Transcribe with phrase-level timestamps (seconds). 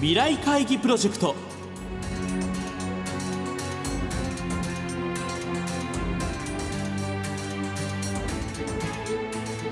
[0.00, 1.34] 未来会議プロジェクト。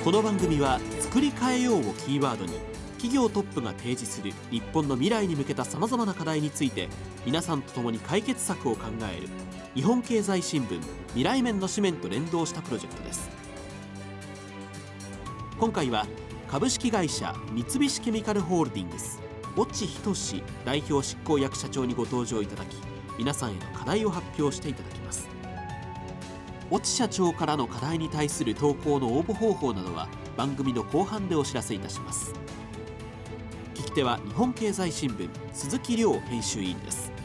[0.04, 2.52] この番組は「作り変えよう」をキーワードに
[2.98, 6.90] 企業トップが提示する日本の未来に向けたさまざまな課題について
[7.24, 9.28] 皆さんと共に解決策を考える。
[9.74, 10.78] 日本経済新聞
[11.14, 13.30] 未来面の紙面と連動したプロジェクトです。
[15.58, 16.06] 今回は
[16.48, 19.26] 株式会社三菱ケミカルホールディングス。
[19.58, 22.76] 越智仁代表執行役社長にご登場いただき
[23.18, 25.28] 皆さんへの課題を発表していただきます。
[26.70, 32.32] 越智社長からの課題に対する投稿の応募方法などは番組の後半でお知らせいたします。
[33.74, 37.17] 聞き手は日本経済新聞鈴木亮編集委員です。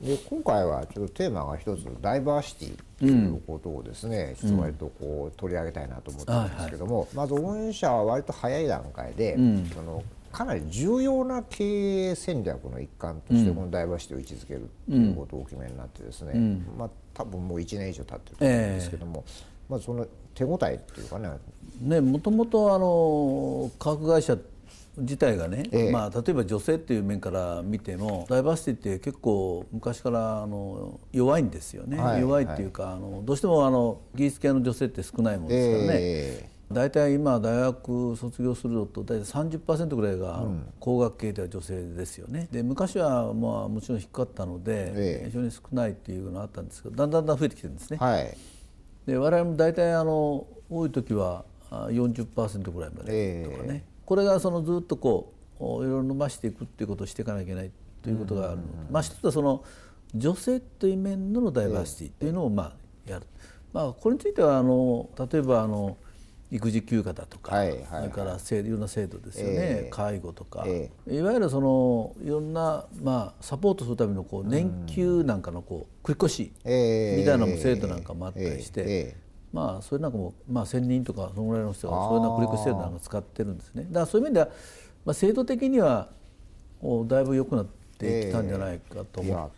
[0.00, 9.36] で今回はちょっとテーマが一つダイバーシティということをですね、ちょっと割とこう取り上げたいなと思ってるんですけども、まず御社は割と早い段階で、
[9.74, 19.24] そのかなり重要な経営戦略の一環としてこのダイバーシティを位置づけるということをお決めになってですね、まあ多分もう1年以上経ってると思うんですけども、
[19.68, 21.30] まずその手応えっていうかね。
[21.80, 24.36] ねもともとあの会社
[24.98, 25.90] 自体がね、ええ。
[25.90, 40.44] まあ、例えば女性っていう面から見てもダイバーシティって結構昔からあの弱いんですよね、はい弱いっていうか、あのどうしてもあの技術系の女性って少ないもんですからね、え大体今大学卒業すると大体30%ぐらいが
[40.78, 42.48] 工学系では女性ですよね。
[42.52, 45.26] で昔はまあもちろん低かったので、ええ。
[45.28, 48.36] 非常に少ないっていうのがあったんですけどだんだんだん増えてきてるんですね、はい。
[49.06, 57.70] で我々も大体あの多い時はあ40%ぐらいまでえとかね、これがそのずっとこうおいろいろ伸ばしていくっていうことをしていかなきゃいけない
[58.00, 58.62] ということがあるの。
[58.90, 59.62] まあ一つはその
[60.14, 63.26] 女性という面でのダイバーシティというのをまあやる、
[63.74, 65.98] まあこれについてはあの例えばあの
[66.50, 67.86] 育児休暇だとか、はいはいはい。
[67.86, 69.90] それからいろんな制度ですよね、ええ。
[69.90, 77.20] 介護とか、えいわゆるそのいろんな、まあ、サポートするためのこう年給なんかのこう繰り越しええ。
[77.20, 79.16] みたいな制度なんかもあったりして、え
[79.52, 84.48] まあそれなんかも、まあ、1,000人とかそのぐらいの人がそういうな繰り越し制度なんか使ってるんですねだからそういう意味では、
[85.04, 86.08] まあ、制度的には
[86.82, 87.66] おだいぶ良くなっ
[87.98, 89.50] てきたんじゃないかと思う。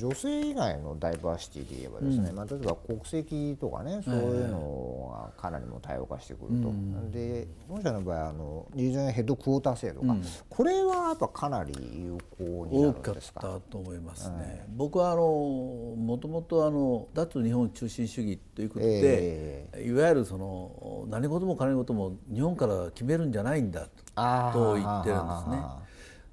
[0.00, 6.72] 女性以外のダイバーシティで言えばですね、まあ、例えば国籍とかねそういうのがかなりもう多様化してくると、
[7.10, 10.16] で御社の場合あのリージョンヘッドクォーター制度か、
[10.48, 13.40] これはやっぱかなり有効になるんですか？
[13.40, 14.64] たと思いますね。
[14.70, 25.89] 僕はあのもともとあの脱日本中心主義ということで、えいわゆるその何事も金事も日本から決めるんじゃないんだと言ってるんですね。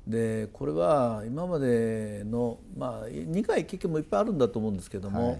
[0.07, 5.39] でこれは今までのまあ2回経験もいっぱいあるんだと思うんですけども、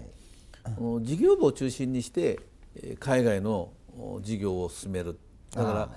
[0.76, 2.38] この事業部を中心にして
[2.76, 5.18] えー海外のお事業を進める。
[5.52, 5.90] だから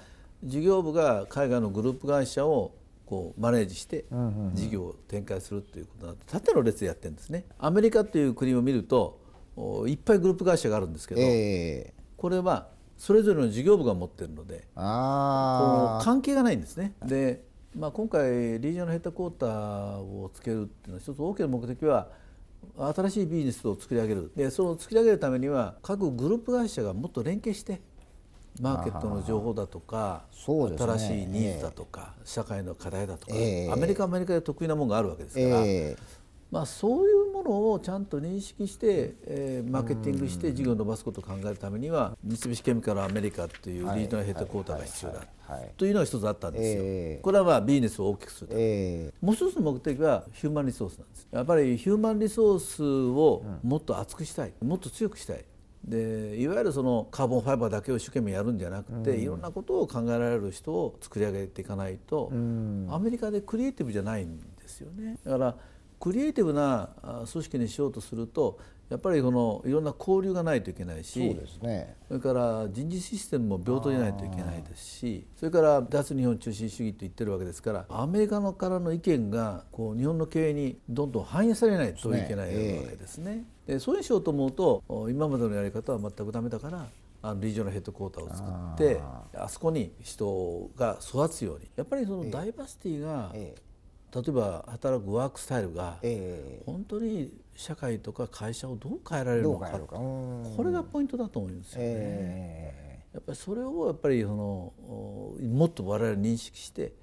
[0.43, 2.73] 事業部が海外のグループ会社を
[3.05, 4.05] こうマネージして
[4.53, 7.45] 事業を展開するということになって縦の列でやってるんですね。
[7.59, 9.19] アメリカという国を見ると
[9.55, 11.93] おいっぱいグループ会社があるんですけど、ええ。
[12.15, 16.93] これはそれぞれの事業部が持ってるので関係がないんですね。
[17.05, 17.43] で、
[17.75, 19.49] まあ、今回リージョンのヘッドクォーター
[19.99, 22.09] をつけるっていうのは一つ大きな目的は
[22.77, 24.31] 新しいビジネスを作り上げる。
[24.35, 27.81] でその作り上げるためには各グループ会社がもっと連携して
[28.59, 30.25] マーケットの情報だとか、
[30.69, 30.77] ね。
[30.77, 33.71] 新しいニーズだとか、社会の課題だとか、ええ。
[33.71, 35.95] アメリカはアメリカで得意なものがあるわけですあから、え。
[36.51, 45.27] まあ、そういうものをちゃんと認識して、えーマーケティングして事業を伸ばすことを考えるためには三菱ケミカルアメリカというリージョナルヘッドクォーターが必要だ。
[45.77, 46.83] というのが一つあったんですよ。
[46.83, 47.21] ええ。
[47.21, 51.27] これはまあビジネスを大きくするたえめえもう一つの目的はヒューマンリソースなんです。
[51.31, 54.53] やっぱりヒューマンリソースをもっと厚くしたい。
[54.63, 55.45] もっと強くしたい。
[55.83, 62.31] でいわゆるそのカーボンファイバーだけを一生懸命やるんじゃなくて、いろんなことを考えられる人を作り上げていかないと、
[62.89, 65.17] アメリカでクリエイティブじゃないんですよね。
[65.25, 65.55] だから
[66.01, 68.59] クリエイティブなあ組織にしようとすると
[68.89, 71.95] やっぱりこのいろんな交流がないといけないしそうですね。
[72.09, 83.45] それから人事システムも平等じゃないといけないですしそれから脱日本中心主義と言ってるわけですからアメリカのからの意見がこう日本の経営にどんどん反映されないといけないわけですね。
[83.65, 86.87] でそういうしようと思うとお今までのやり方は全くダメだから
[87.21, 88.99] あのリージョナルヘッドクォーターを作って
[89.37, 91.69] あそこに人が育つように。
[91.75, 93.55] やっぱりそのダイバーシティが、え
[94.13, 96.63] 例えば働くワークスタイルがええ。
[96.65, 101.85] 本当に社会とか会社をどう変えられるのかこれがポイントだと思うんですよね。
[101.87, 106.93] えやっぱりそれをやっぱりそのおもっと我々認識して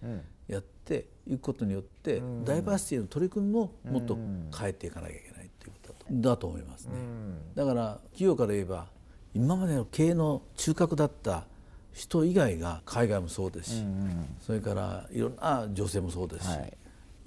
[0.46, 4.16] やっていくことによって、ダイバーシティの取り組みももっと
[4.58, 6.92] 変えていかなきゃいけないということだとだと思いますね。
[7.54, 8.88] だから企業から言えば
[9.34, 11.44] 今までの経営の中核だった
[11.92, 16.72] 人以外が海外もそうですし、うんうん、それからいろんな女性もそうですし、はい、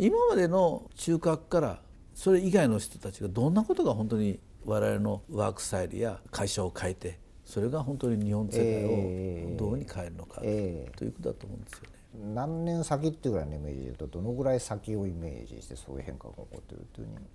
[0.02, 1.80] 今までの中核から
[2.16, 12.34] それ以外の人たちがどんなことが本当に我々のワークスタイルや会社を変えてそれが本当に日本世界をどうに変えるのか、えー、ということだと思うんですよね。
[12.34, 17.28] 何年先っていうぐらいのイメージでいうとどのぐらい先をイメージしてそういう変化が起こってるっていうふうに。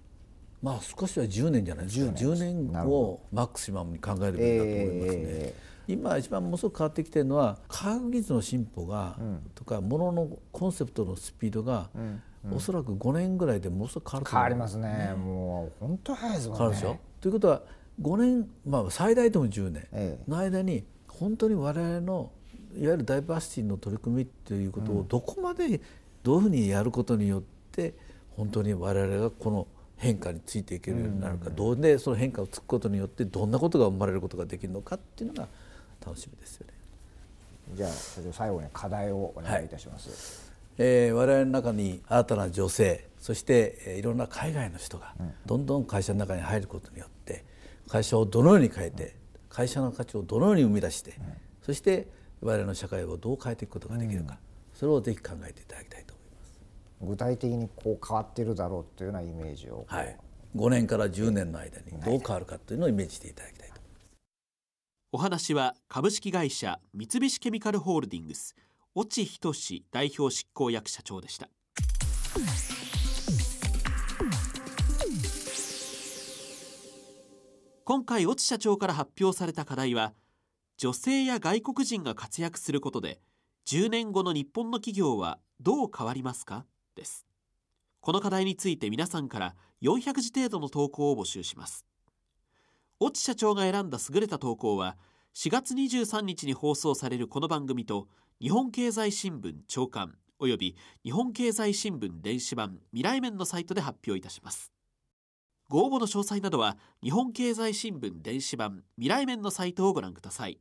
[0.61, 2.11] まあ少しは10年じゃないですか。
[2.11, 5.23] 10, 10年をマックシマムに考えるべきだと思いますね。
[5.25, 12.23] えー、今一番ものすごく変わってきてるのは科学技術の進歩が、うん、とかもののコンセプトのスピードが、うんうん、
[12.53, 16.59] おそらく5年ぐらいでものすごく変わる変わりますね、もう本当早いですもんね。
[16.59, 16.97] 変わるでしょ？
[17.21, 17.63] ということは
[18.01, 20.19] 5年、まあ、最大でも10年。
[20.29, 22.31] の間に本当に我々の
[22.77, 25.81] いわゆるダイバーシティの取り組みっていうことをどこまで
[26.23, 27.95] どういうふうにやることによって
[28.37, 29.67] 本当に我々がこの
[29.97, 35.49] 変化についていけるようになるか、どうでその変化をつくことによってどんなことが生まれることができるのかっていうのが
[36.05, 36.75] 楽しみですよね。
[37.75, 37.91] じゃあ
[38.33, 40.11] 最後に課題をお願いいたします。
[40.11, 40.19] はい、
[40.79, 45.15] えー、我々の中に新たな女性そして、えー、いろんな海外の人が
[45.47, 47.45] どんどん会社の中に入ることによって
[47.89, 49.17] 会社をどのように変えて
[49.49, 51.15] 会社の価値をどのように生み出して
[51.63, 52.09] そして
[52.41, 54.39] 我々の社会をどう変えていくことができるか。
[54.77, 56.61] それをぜひ考えていただきたいと思います。
[57.01, 60.17] 具体的にこう変わっているだろうというようなイメージを、はい、
[60.55, 64.17] 5年から10年の間にどう変わるかというのをイメージしていただきたいと思います。
[65.13, 68.55] お話は株式会社三菱ケミカルホールディングス
[68.99, 71.51] 越智仁代表執行役社長でした。
[77.85, 80.15] 今回越智社長から発表された課題は
[80.79, 83.21] 女性や外国人が活躍することで
[83.67, 86.65] 10年後の日本の企業はどう変わりますか？
[86.95, 87.27] です。
[88.01, 91.85] この課題について皆さんから400字程度の投稿を募集します。
[93.03, 94.97] 越智社長が選んだ優れた投稿は
[95.35, 104.71] 4月23日に放送されるこの番組と日本経済新聞長官および日本経済新聞電子版未来面のサイトで発表いたします。
[105.71, 110.59] ご応募の詳細などは日本経済新聞電子版未来面のサイトをご覧ください。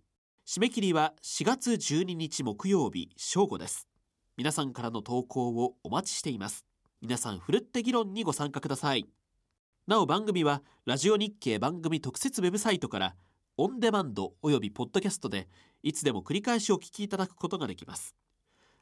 [0.48, 3.90] 締め切りは4月12日木曜日正午です。
[4.38, 6.64] 皆さんからの投稿をお待ちしています。
[7.02, 9.06] 皆さんふるって議論にご参加ください。
[9.86, 13.16] なお番組はラジオ日経番組特設ウェブサイトから
[13.58, 15.48] オンデマンドおよびポッドキャストで
[15.82, 18.14] いつでも繰り返しお聞きいただくことができます。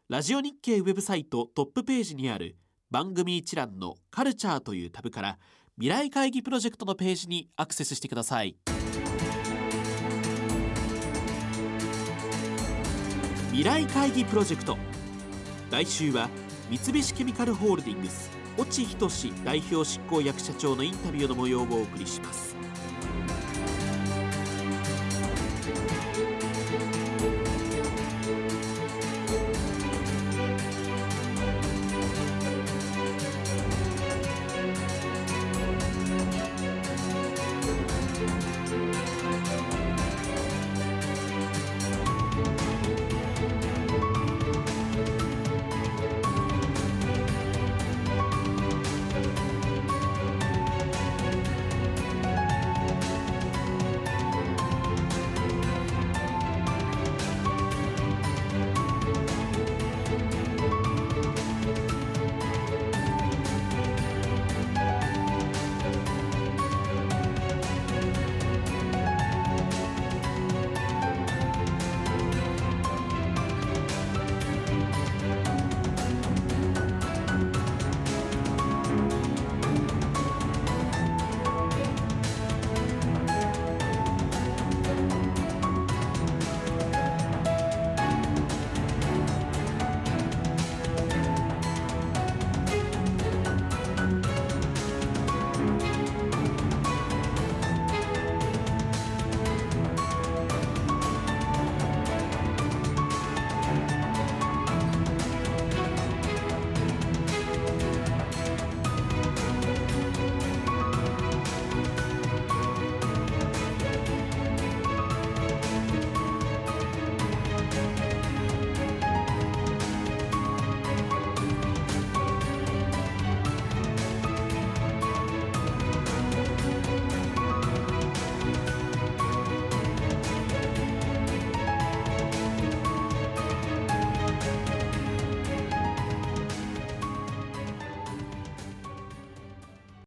[0.10, 2.58] ラジオ日経ウェブサイトトップページにある
[2.90, 5.38] 番組一覧のカルチャーというタブから
[5.76, 8.56] 未来会議プロジェクトのページにアクセスしてください。
[13.52, 14.76] 未来会議プロジェクト。
[15.70, 16.32] 来週は
[16.72, 22.56] 三菱ケミカルホールディングス越智仁代表執行役社長のインタビューの模様をお送りします。